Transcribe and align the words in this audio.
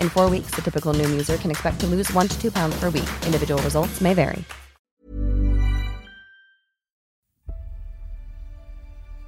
In 0.00 0.10
four 0.10 0.30
weeks, 0.30 0.50
the 0.54 0.62
typical 0.62 0.92
Noom 0.92 1.10
user 1.12 1.38
can 1.38 1.50
expect 1.50 1.80
to 1.80 1.86
lose 1.86 2.12
one 2.12 2.28
to 2.28 2.38
two 2.38 2.50
pounds 2.50 2.78
per 2.78 2.90
week. 2.90 3.08
Individual 3.24 3.62
results 3.62 4.00
may 4.00 4.14
vary. 4.14 4.44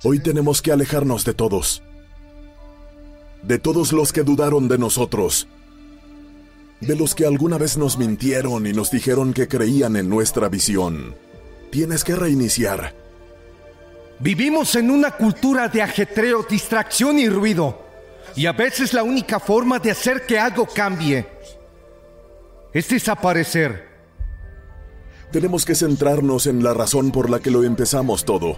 Hoy 0.02 0.18
tenemos 0.18 0.62
que 0.62 0.72
alejarnos 0.72 1.24
de 1.26 1.34
todos. 1.34 1.82
De 3.42 3.58
todos 3.58 3.92
los 3.92 4.12
que 4.12 4.22
dudaron 4.22 4.66
de 4.66 4.78
nosotros. 4.78 5.46
De 6.80 6.96
los 6.96 7.14
que 7.14 7.26
alguna 7.26 7.58
vez 7.58 7.76
nos 7.76 7.98
mintieron 7.98 8.66
y 8.66 8.72
nos 8.72 8.90
dijeron 8.90 9.34
que 9.34 9.46
creían 9.46 9.96
en 9.96 10.08
nuestra 10.08 10.48
visión. 10.48 11.14
Tienes 11.70 12.02
que 12.02 12.16
reiniciar. 12.16 12.94
Vivimos 14.20 14.74
en 14.74 14.90
una 14.90 15.10
cultura 15.10 15.68
de 15.68 15.82
ajetreo, 15.82 16.46
distracción 16.48 17.18
y 17.18 17.28
ruido. 17.28 17.89
Y 18.36 18.46
a 18.46 18.52
veces 18.52 18.94
la 18.94 19.02
única 19.02 19.40
forma 19.40 19.78
de 19.78 19.90
hacer 19.90 20.24
que 20.26 20.38
algo 20.38 20.66
cambie 20.66 21.26
es 22.72 22.88
desaparecer. 22.88 23.88
Tenemos 25.32 25.64
que 25.64 25.74
centrarnos 25.74 26.46
en 26.46 26.62
la 26.62 26.74
razón 26.74 27.12
por 27.12 27.30
la 27.30 27.40
que 27.40 27.50
lo 27.50 27.64
empezamos 27.64 28.24
todo. 28.24 28.56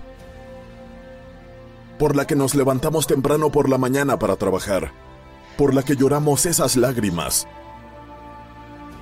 Por 1.99 2.17
la 2.17 2.27
que 2.27 2.35
nos 2.35 2.55
levantamos 2.55 3.07
temprano 3.07 3.53
por 3.53 3.69
la 3.69 3.79
mañana 3.79 4.19
para 4.19 4.37
trabajar. 4.37 4.93
Por 5.57 5.75
la 5.75 5.83
que 5.83 5.97
lloramos 5.97 6.47
esas 6.47 6.77
lágrimas. 6.77 7.47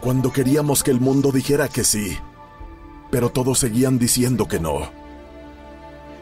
Cuando 0.00 0.32
queríamos 0.32 0.82
que 0.82 0.90
el 0.90 1.00
mundo 1.00 1.30
dijera 1.30 1.68
que 1.68 1.84
sí, 1.84 2.18
pero 3.10 3.30
todos 3.30 3.58
seguían 3.58 3.98
diciendo 3.98 4.48
que 4.48 4.58
no. 4.58 4.90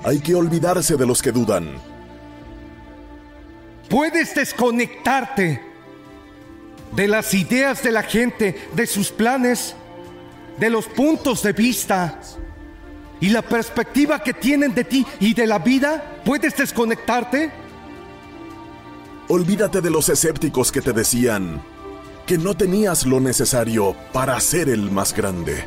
Hay 0.05 0.21
que 0.21 0.35
olvidarse 0.35 0.97
de 0.97 1.07
los 1.07 1.23
que 1.23 1.33
dudan. 1.33 1.77
Puedes 3.89 4.35
desconectarte 4.35 5.63
de 6.93 7.09
las 7.09 7.33
ideas 7.35 7.83
de 7.83 7.93
la 7.93 8.03
gente, 8.03 8.69
de 8.75 8.87
sus 8.87 9.11
planes, 9.11 9.75
de 10.59 10.71
los 10.71 10.87
puntos 10.87 11.43
de 11.43 11.53
vista 11.53 12.21
y 13.21 13.31
la 13.31 13.43
perspectiva 13.43 14.23
que 14.23 14.35
tienen 14.35 14.75
de 14.75 14.85
ti 14.85 15.07
y 15.21 15.35
de 15.35 15.47
la 15.47 15.59
vida. 15.59 16.21
¿Puedes 16.25 16.57
desconectarte? 16.57 17.51
Olvídate 19.29 19.81
de 19.81 19.91
los 19.91 20.09
escépticos 20.09 20.73
que 20.73 20.81
te 20.81 20.93
decían 20.93 21.63
que 22.27 22.39
no 22.39 22.55
tenías 22.55 23.07
lo 23.07 23.21
necesario 23.21 23.97
para 24.13 24.39
ser 24.41 24.69
el 24.69 24.91
más 24.91 25.15
grande. 25.15 25.65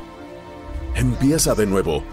Empieza 0.96 1.56
de 1.56 1.66
nuevo. 1.66 2.04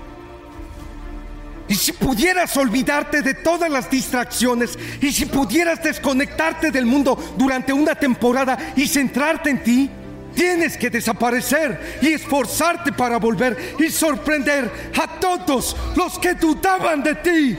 Y 1.69 1.75
si 1.75 1.93
pudieras 1.93 2.57
olvidarte 2.57 3.21
de 3.21 3.35
todas 3.35 3.71
las 3.71 3.91
distracciones, 3.91 4.79
y 5.01 5.13
si 5.13 5.27
pudieras 5.27 5.83
desconectarte 5.83 6.71
del 6.71 6.87
mundo 6.87 7.19
durante 7.37 7.73
una 7.73 7.95
temporada 7.95 8.73
y 8.75 8.89
centrarte 8.89 9.51
en 9.51 9.63
ti, 9.63 9.91
tienes 10.35 10.79
que 10.79 10.89
desaparecer 10.89 11.99
y 12.01 12.09
esforzarte 12.09 12.93
para 12.93 13.19
volver 13.19 13.75
y 13.79 13.91
sorprender 13.91 14.71
a 14.99 15.21
todos 15.21 15.77
los 15.95 16.19
que 16.19 16.35
dudaban 16.35 17.03
de 17.03 17.15
ti. 17.17 17.59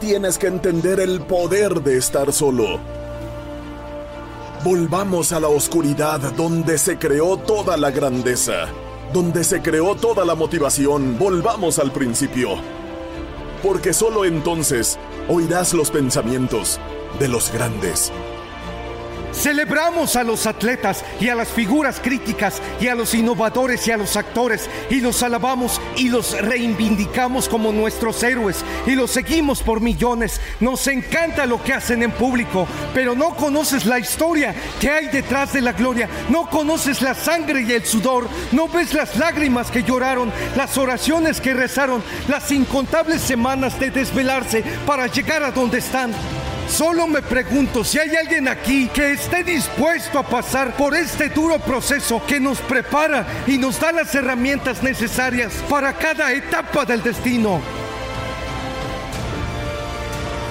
Tienes 0.00 0.36
que 0.36 0.48
entender 0.48 1.00
el 1.00 1.22
poder 1.22 1.82
de 1.82 1.96
estar 1.96 2.32
solo. 2.32 2.78
Volvamos 4.64 5.32
a 5.32 5.40
la 5.40 5.48
oscuridad 5.48 6.20
donde 6.36 6.76
se 6.78 6.98
creó 6.98 7.38
toda 7.38 7.76
la 7.76 7.90
grandeza 7.90 8.68
donde 9.12 9.44
se 9.44 9.62
creó 9.62 9.94
toda 9.94 10.24
la 10.24 10.34
motivación, 10.34 11.18
volvamos 11.18 11.78
al 11.78 11.92
principio. 11.92 12.50
Porque 13.62 13.92
solo 13.92 14.24
entonces 14.24 14.98
oirás 15.28 15.74
los 15.74 15.90
pensamientos 15.90 16.78
de 17.18 17.28
los 17.28 17.52
grandes. 17.52 18.12
Celebramos 19.38 20.16
a 20.16 20.24
los 20.24 20.46
atletas 20.46 21.04
y 21.20 21.28
a 21.28 21.36
las 21.36 21.46
figuras 21.46 22.00
críticas 22.00 22.60
y 22.80 22.88
a 22.88 22.96
los 22.96 23.14
innovadores 23.14 23.86
y 23.86 23.92
a 23.92 23.96
los 23.96 24.16
actores 24.16 24.68
y 24.90 25.00
los 25.00 25.22
alabamos 25.22 25.80
y 25.96 26.08
los 26.08 26.40
reivindicamos 26.40 27.48
como 27.48 27.70
nuestros 27.70 28.20
héroes 28.24 28.64
y 28.84 28.96
los 28.96 29.12
seguimos 29.12 29.62
por 29.62 29.80
millones. 29.80 30.40
Nos 30.58 30.88
encanta 30.88 31.46
lo 31.46 31.62
que 31.62 31.72
hacen 31.72 32.02
en 32.02 32.10
público, 32.10 32.66
pero 32.92 33.14
no 33.14 33.36
conoces 33.36 33.86
la 33.86 34.00
historia 34.00 34.56
que 34.80 34.90
hay 34.90 35.06
detrás 35.06 35.52
de 35.52 35.60
la 35.60 35.72
gloria, 35.72 36.08
no 36.30 36.50
conoces 36.50 37.00
la 37.00 37.14
sangre 37.14 37.62
y 37.62 37.72
el 37.72 37.84
sudor, 37.84 38.28
no 38.50 38.66
ves 38.66 38.92
las 38.92 39.16
lágrimas 39.16 39.70
que 39.70 39.84
lloraron, 39.84 40.32
las 40.56 40.76
oraciones 40.76 41.40
que 41.40 41.54
rezaron, 41.54 42.02
las 42.26 42.50
incontables 42.50 43.20
semanas 43.20 43.78
de 43.78 43.92
desvelarse 43.92 44.64
para 44.84 45.06
llegar 45.06 45.44
a 45.44 45.52
donde 45.52 45.78
están. 45.78 46.12
Solo 46.68 47.06
me 47.06 47.22
pregunto 47.22 47.82
si 47.82 47.98
hay 47.98 48.14
alguien 48.14 48.46
aquí 48.46 48.88
que 48.88 49.12
esté 49.12 49.42
dispuesto 49.42 50.18
a 50.18 50.22
pasar 50.22 50.76
por 50.76 50.94
este 50.94 51.30
duro 51.30 51.58
proceso 51.58 52.22
que 52.26 52.38
nos 52.38 52.60
prepara 52.60 53.26
y 53.46 53.56
nos 53.56 53.80
da 53.80 53.90
las 53.90 54.14
herramientas 54.14 54.82
necesarias 54.82 55.52
para 55.68 55.94
cada 55.94 56.32
etapa 56.32 56.84
del 56.84 57.02
destino. 57.02 57.60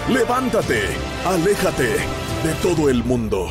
Levántate, 0.10 0.82
aléjate 1.26 1.90
de 2.44 2.54
todo 2.62 2.90
el 2.90 3.04
mundo. 3.04 3.48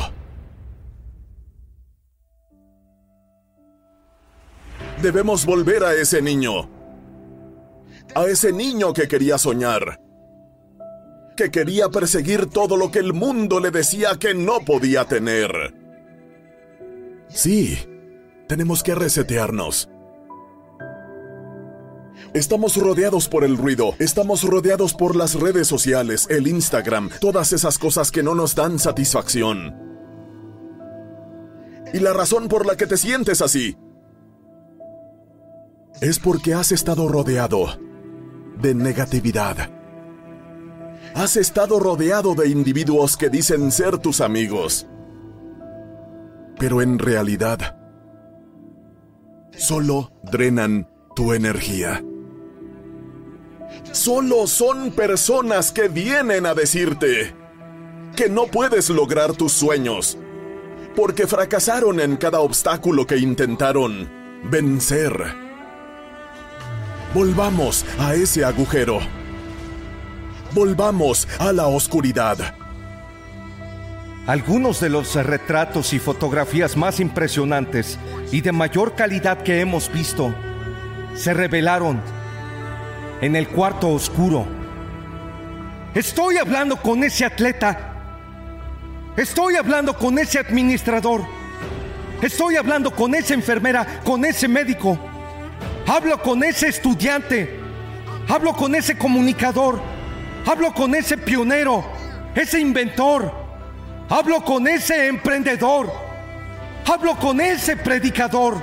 Debemos 5.01 5.45
volver 5.45 5.83
a 5.83 5.93
ese 5.93 6.21
niño. 6.21 6.69
A 8.13 8.25
ese 8.25 8.51
niño 8.51 8.93
que 8.93 9.07
quería 9.07 9.37
soñar 9.37 10.06
que 11.37 11.51
quería 11.51 11.87
perseguir 11.87 12.47
todo 12.47 12.75
lo 12.75 12.91
que 12.91 12.99
el 12.99 13.13
mundo 13.13 13.61
le 13.61 13.71
decía 13.71 14.17
que 14.19 14.33
no 14.33 14.59
podía 14.65 15.05
tener. 15.05 15.73
Sí, 17.29 17.77
tenemos 18.49 18.83
que 18.83 18.95
resetearnos. 18.95 19.89
Estamos 22.33 22.75
rodeados 22.75 23.29
por 23.29 23.43
el 23.45 23.55
ruido, 23.55 23.93
estamos 23.99 24.43
rodeados 24.43 24.93
por 24.93 25.15
las 25.15 25.35
redes 25.35 25.67
sociales, 25.67 26.27
el 26.29 26.47
Instagram, 26.47 27.09
todas 27.21 27.53
esas 27.53 27.77
cosas 27.77 28.11
que 28.11 28.23
no 28.23 28.35
nos 28.35 28.55
dan 28.55 28.79
satisfacción. 28.79 29.75
Y 31.93 31.99
la 31.99 32.11
razón 32.11 32.49
por 32.49 32.65
la 32.65 32.75
que 32.75 32.87
te 32.87 32.97
sientes 32.97 33.41
así 33.41 33.77
es 36.01 36.19
porque 36.19 36.53
has 36.53 36.71
estado 36.71 37.07
rodeado 37.07 37.79
de 38.59 38.75
negatividad. 38.75 39.76
Has 41.13 41.37
estado 41.37 41.79
rodeado 41.79 42.35
de 42.35 42.49
individuos 42.49 43.17
que 43.17 43.29
dicen 43.29 43.71
ser 43.71 43.97
tus 43.97 44.21
amigos, 44.21 44.87
pero 46.59 46.81
en 46.81 46.99
realidad 46.99 47.77
solo 49.57 50.11
drenan 50.23 50.87
tu 51.15 51.33
energía. 51.33 52.03
Solo 53.91 54.47
son 54.47 54.91
personas 54.91 55.71
que 55.71 55.87
vienen 55.87 56.45
a 56.45 56.53
decirte 56.53 57.33
que 58.15 58.29
no 58.29 58.45
puedes 58.45 58.89
lograr 58.89 59.33
tus 59.33 59.53
sueños, 59.53 60.17
porque 60.95 61.27
fracasaron 61.27 61.99
en 61.99 62.17
cada 62.17 62.39
obstáculo 62.39 63.07
que 63.07 63.17
intentaron 63.17 64.09
vencer. 64.49 65.13
Volvamos 67.13 67.85
a 67.99 68.13
ese 68.15 68.45
agujero 68.45 68.99
Volvamos 70.57 71.27
a 71.37 71.53
la 71.53 71.67
oscuridad. 71.67 72.35
Algunos 74.25 74.79
de 74.79 74.89
los 74.89 75.13
retratos 75.13 75.93
y 75.93 75.99
fotografías 75.99 76.75
más 76.75 76.99
impresionantes 76.99 77.99
y 78.31 78.41
de 78.41 78.51
mayor 78.51 78.95
calidad 78.95 79.43
que 79.43 79.61
hemos 79.61 79.93
visto 79.93 80.33
se 81.13 81.35
revelaron 81.35 82.01
en 83.21 83.35
el 83.35 83.49
cuarto 83.49 83.89
oscuro. 83.89 84.47
Estoy 85.93 86.37
hablando 86.37 86.77
con 86.77 87.03
ese 87.03 87.25
atleta. 87.25 87.93
Estoy 89.15 89.57
hablando 89.57 89.95
con 89.95 90.17
ese 90.17 90.39
administrador. 90.39 91.21
Estoy 92.19 92.55
hablando 92.55 92.89
con 92.89 93.13
esa 93.13 93.35
enfermera, 93.35 94.01
con 94.03 94.25
ese 94.25 94.47
médico. 94.47 94.97
Hablo 95.85 96.19
con 96.19 96.43
ese 96.43 96.69
estudiante. 96.69 97.59
Hablo 98.27 98.53
con 98.53 98.73
ese 98.73 98.97
comunicador. 98.97 99.96
Hablo 100.47 100.73
con 100.73 100.95
ese 100.95 101.17
pionero, 101.17 101.83
ese 102.33 102.61
inventor. 102.61 103.29
Hablo 104.07 104.45
con 104.45 104.65
ese 104.65 105.07
emprendedor. 105.07 105.91
Hablo 106.85 107.17
con 107.17 107.41
ese 107.41 107.75
predicador. 107.75 108.55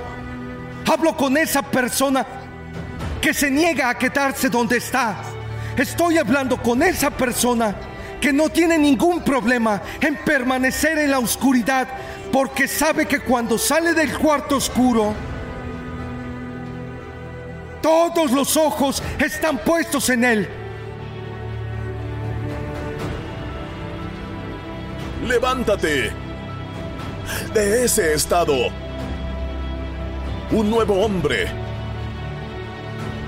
Hablo 0.91 1.15
con 1.15 1.37
esa 1.37 1.61
persona 1.61 2.25
que 3.21 3.35
se 3.35 3.51
niega 3.51 3.89
a 3.89 3.97
quedarse 3.99 4.49
donde 4.49 4.77
está. 4.77 5.17
Estoy 5.77 6.17
hablando 6.17 6.57
con 6.57 6.81
esa 6.81 7.11
persona 7.11 7.75
que 8.19 8.33
no 8.33 8.49
tiene 8.49 8.79
ningún 8.79 9.21
problema 9.21 9.79
en 10.01 10.15
permanecer 10.15 10.97
en 10.97 11.11
la 11.11 11.19
oscuridad 11.19 11.87
porque 12.31 12.67
sabe 12.67 13.05
que 13.05 13.19
cuando 13.19 13.59
sale 13.59 13.93
del 13.93 14.17
cuarto 14.17 14.55
oscuro, 14.55 15.13
todos 17.79 18.31
los 18.31 18.57
ojos 18.57 19.03
están 19.19 19.59
puestos 19.59 20.09
en 20.09 20.23
él. 20.23 20.64
Levántate 25.25 26.11
de 27.51 27.83
ese 27.83 28.13
estado. 28.13 28.53
Un 30.51 30.69
nuevo 30.69 31.03
hombre 31.03 31.47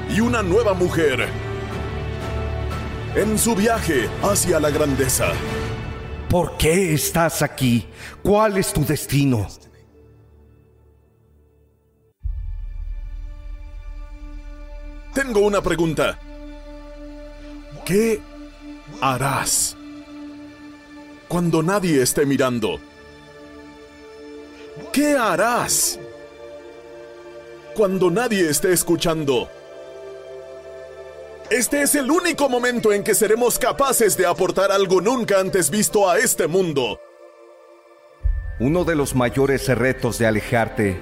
y 0.08 0.20
una 0.20 0.44
nueva 0.44 0.76
mujer 0.76 1.28
en 3.16 3.40
su 3.40 3.56
viaje 3.56 4.08
hacia 4.22 4.60
la 4.60 4.70
grandeza. 4.70 5.32
¿Por 6.30 6.56
qué 6.58 6.94
estás 6.94 7.42
aquí? 7.42 7.88
¿Cuál 8.22 8.58
es 8.58 8.72
tu 8.72 8.86
destino? 8.86 9.48
Tengo 15.16 15.40
una 15.40 15.62
pregunta. 15.62 16.20
¿Qué 17.84 18.22
harás 19.02 19.77
cuando 21.28 21.62
nadie 21.62 22.02
esté 22.02 22.26
mirando? 22.26 22.80
¿Qué 24.94 25.16
harás 25.16 26.00
cuando 27.76 28.10
nadie 28.10 28.50
esté 28.50 28.74
escuchando? 28.74 29.50
Este 31.50 31.82
es 31.82 31.96
el 31.96 32.12
único 32.12 32.50
momento 32.50 32.92
en 32.92 33.04
que 33.04 33.16
seremos 33.16 33.58
capaces 33.58 34.18
de 34.18 34.26
aportar 34.26 34.72
algo 34.72 35.00
nunca 35.00 35.40
antes 35.40 35.70
visto 35.70 36.10
a 36.10 36.18
este 36.18 36.48
mundo. 36.48 37.00
Uno 38.60 38.84
de 38.84 38.96
los 38.96 39.16
mayores 39.16 39.68
retos 39.68 40.18
de 40.18 40.28
alejarte 40.28 41.00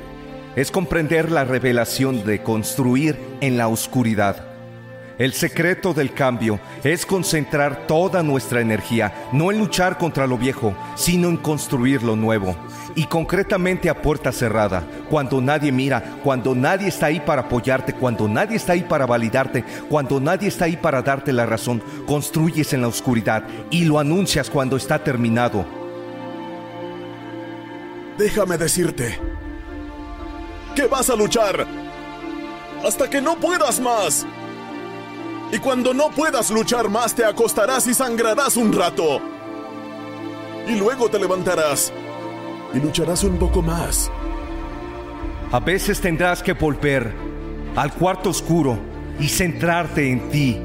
es 0.56 0.72
comprender 0.72 1.32
la 1.32 1.46
revelación 1.46 2.26
de 2.26 2.44
construir 2.44 3.18
en 3.42 3.58
la 3.58 3.68
oscuridad. 3.68 4.55
El 5.18 5.32
secreto 5.32 5.94
del 5.94 6.14
cambio 6.14 6.60
es 6.84 7.06
concentrar 7.06 7.88
toda 7.88 8.22
nuestra 8.22 8.60
energía, 8.60 9.30
no 9.32 9.50
en 9.50 9.60
luchar 9.60 9.98
contra 9.98 10.28
lo 10.28 10.38
viejo, 10.38 10.76
sino 10.96 11.30
en 11.30 11.38
construir 11.38 12.04
lo 12.04 12.18
nuevo. 12.18 12.54
Y 12.96 13.06
concretamente 13.06 13.90
a 13.90 14.02
puerta 14.02 14.34
cerrada, 14.34 14.84
cuando 15.10 15.40
nadie 15.40 15.72
mira, 15.72 16.18
cuando 16.22 16.54
nadie 16.54 16.90
está 16.90 17.06
ahí 17.06 17.22
para 17.22 17.44
apoyarte, 17.44 17.94
cuando 17.94 18.28
nadie 18.28 18.58
está 18.58 18.74
ahí 18.74 18.84
para 18.84 19.06
validarte, 19.06 19.64
cuando 19.90 20.20
nadie 20.20 20.50
está 20.50 20.66
ahí 20.66 20.76
para 20.76 21.02
darte 21.02 21.32
la 21.32 21.46
razón, 21.46 21.82
construyes 22.06 22.74
en 22.74 22.82
la 22.82 22.90
oscuridad 22.90 23.46
y 23.70 23.86
lo 23.86 24.00
anuncias 24.00 24.50
cuando 24.50 24.76
está 24.76 25.02
terminado. 25.02 25.66
Déjame 28.18 28.58
decirte 28.58 29.18
que 30.76 30.88
vas 30.88 31.10
a 31.10 31.16
luchar 31.16 31.66
hasta 32.86 33.10
que 33.10 33.22
no 33.22 33.38
puedas 33.38 33.80
más. 33.80 34.26
Y 35.56 35.60
cuando 35.60 35.94
no 35.94 36.10
puedas 36.10 36.52
luchar 36.52 36.90
más, 36.90 37.16
te 37.16 37.24
acostarás 37.24 37.88
y 37.88 37.94
sangrarás 37.94 38.58
un 38.58 38.74
rato. 38.74 39.22
Y 40.68 40.76
luego 40.76 41.08
te 41.08 41.18
levantarás 41.18 41.94
y 42.74 42.80
lucharás 42.80 43.24
un 43.24 43.38
poco 43.38 43.62
más. 43.62 44.12
A 45.54 45.62
veces 45.62 46.02
tendrás 46.02 46.44
que 46.44 46.52
volver 46.52 47.14
al 47.78 47.94
cuarto 47.94 48.32
oscuro 48.32 48.78
y 49.18 49.30
centrarte 49.30 50.12
en 50.12 50.30
ti. 50.30 50.62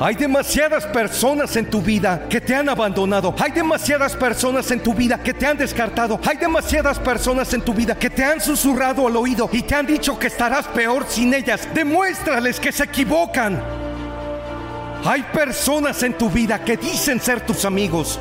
Hay 0.00 0.16
demasiadas 0.16 0.86
personas 0.86 1.54
en 1.54 1.70
tu 1.70 1.80
vida 1.80 2.26
que 2.28 2.40
te 2.40 2.54
han 2.54 2.68
abandonado. 2.68 3.32
Hay 3.38 3.52
demasiadas 3.52 4.16
personas 4.16 4.68
en 4.72 4.82
tu 4.82 4.92
vida 4.92 5.22
que 5.22 5.32
te 5.32 5.46
han 5.46 5.56
descartado. 5.56 6.18
Hay 6.26 6.36
demasiadas 6.36 6.98
personas 6.98 7.54
en 7.54 7.62
tu 7.62 7.72
vida 7.72 7.96
que 7.96 8.10
te 8.10 8.24
han 8.24 8.40
susurrado 8.40 9.06
al 9.06 9.16
oído 9.16 9.48
y 9.52 9.62
te 9.62 9.76
han 9.76 9.86
dicho 9.86 10.18
que 10.18 10.26
estarás 10.26 10.66
peor 10.66 11.06
sin 11.08 11.32
ellas. 11.32 11.68
Demuéstrales 11.72 12.58
que 12.58 12.72
se 12.72 12.84
equivocan. 12.84 13.62
Hay 15.04 15.22
personas 15.22 16.02
en 16.02 16.14
tu 16.14 16.28
vida 16.28 16.64
que 16.64 16.76
dicen 16.76 17.20
ser 17.20 17.42
tus 17.42 17.64
amigos. 17.64 18.18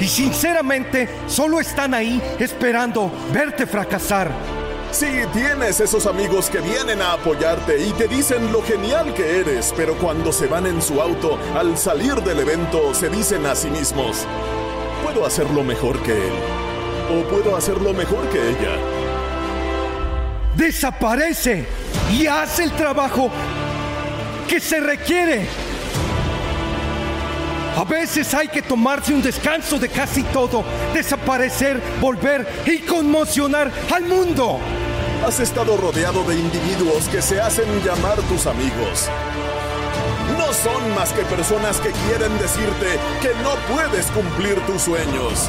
Y 0.00 0.08
sinceramente 0.08 1.08
solo 1.28 1.60
están 1.60 1.94
ahí 1.94 2.20
esperando 2.40 3.12
verte 3.32 3.64
fracasar. 3.64 4.51
Sí, 4.92 5.06
tienes 5.32 5.80
esos 5.80 6.04
amigos 6.04 6.50
que 6.50 6.60
vienen 6.60 7.00
a 7.00 7.14
apoyarte 7.14 7.82
y 7.82 7.92
te 7.92 8.06
dicen 8.06 8.52
lo 8.52 8.62
genial 8.62 9.14
que 9.14 9.40
eres, 9.40 9.72
pero 9.74 9.96
cuando 9.96 10.30
se 10.32 10.46
van 10.46 10.66
en 10.66 10.82
su 10.82 11.00
auto, 11.00 11.38
al 11.56 11.78
salir 11.78 12.16
del 12.16 12.40
evento, 12.40 12.92
se 12.92 13.08
dicen 13.08 13.46
a 13.46 13.54
sí 13.54 13.70
mismos, 13.70 14.26
puedo 15.02 15.24
hacerlo 15.24 15.64
mejor 15.64 15.98
que 16.02 16.12
él, 16.12 16.32
o 17.10 17.22
puedo 17.30 17.56
hacerlo 17.56 17.94
mejor 17.94 18.28
que 18.28 18.50
ella. 18.50 18.76
Desaparece 20.56 21.64
y 22.12 22.26
haz 22.26 22.58
el 22.58 22.70
trabajo 22.72 23.30
que 24.46 24.60
se 24.60 24.78
requiere. 24.78 25.48
A 27.78 27.84
veces 27.84 28.34
hay 28.34 28.48
que 28.48 28.60
tomarse 28.60 29.14
un 29.14 29.22
descanso 29.22 29.78
de 29.78 29.88
casi 29.88 30.22
todo, 30.24 30.62
desaparecer, 30.92 31.80
volver 31.98 32.46
y 32.66 32.80
conmocionar 32.80 33.72
al 33.90 34.04
mundo. 34.04 34.60
Has 35.24 35.38
estado 35.38 35.76
rodeado 35.76 36.24
de 36.24 36.34
individuos 36.34 37.08
que 37.08 37.22
se 37.22 37.40
hacen 37.40 37.64
llamar 37.84 38.20
tus 38.22 38.46
amigos. 38.46 39.08
No 40.36 40.52
son 40.52 40.94
más 40.96 41.12
que 41.12 41.22
personas 41.22 41.80
que 41.80 41.92
quieren 41.92 42.36
decirte 42.38 42.98
que 43.20 43.28
no 43.44 43.54
puedes 43.72 44.06
cumplir 44.06 44.58
tus 44.66 44.82
sueños. 44.82 45.48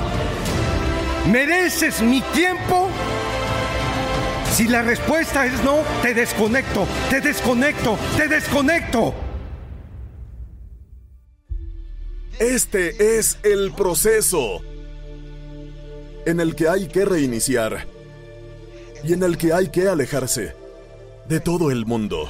¿Mereces 1.25 2.03
mi 2.03 2.21
tiempo? 2.21 2.87
Si 4.51 4.67
la 4.67 4.83
respuesta 4.83 5.47
es 5.47 5.63
no, 5.63 5.79
te 6.03 6.13
desconecto, 6.13 6.85
te 7.09 7.19
desconecto, 7.19 7.97
te 8.15 8.27
desconecto. 8.27 9.15
Este 12.39 13.17
es 13.17 13.39
el 13.41 13.73
proceso 13.73 14.61
en 16.27 16.39
el 16.39 16.55
que 16.55 16.69
hay 16.69 16.87
que 16.87 17.05
reiniciar 17.05 17.92
y 19.03 19.13
en 19.13 19.23
el 19.23 19.37
que 19.37 19.53
hay 19.53 19.67
que 19.67 19.87
alejarse 19.87 20.55
de 21.27 21.39
todo 21.39 21.71
el 21.71 21.85
mundo. 21.85 22.29